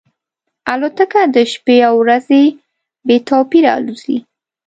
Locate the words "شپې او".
1.51-1.93